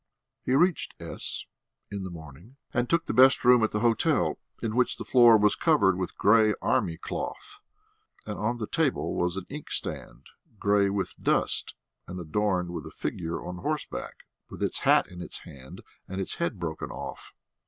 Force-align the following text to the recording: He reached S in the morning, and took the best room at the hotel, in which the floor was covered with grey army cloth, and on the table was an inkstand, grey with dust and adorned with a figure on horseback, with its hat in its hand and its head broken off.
He 0.43 0.55
reached 0.55 0.95
S 0.99 1.45
in 1.91 2.01
the 2.03 2.09
morning, 2.09 2.57
and 2.73 2.89
took 2.89 3.05
the 3.05 3.13
best 3.13 3.45
room 3.45 3.61
at 3.63 3.69
the 3.69 3.81
hotel, 3.81 4.39
in 4.59 4.75
which 4.75 4.97
the 4.97 5.03
floor 5.05 5.37
was 5.37 5.53
covered 5.55 5.95
with 5.95 6.17
grey 6.17 6.55
army 6.59 6.97
cloth, 6.97 7.59
and 8.25 8.35
on 8.39 8.57
the 8.57 8.65
table 8.65 9.13
was 9.13 9.37
an 9.37 9.45
inkstand, 9.49 10.25
grey 10.57 10.89
with 10.89 11.13
dust 11.21 11.75
and 12.07 12.19
adorned 12.19 12.71
with 12.71 12.87
a 12.87 12.89
figure 12.89 13.45
on 13.45 13.57
horseback, 13.57 14.23
with 14.49 14.63
its 14.63 14.79
hat 14.79 15.05
in 15.07 15.21
its 15.21 15.41
hand 15.41 15.81
and 16.07 16.19
its 16.19 16.37
head 16.37 16.59
broken 16.59 16.89
off. 16.89 17.35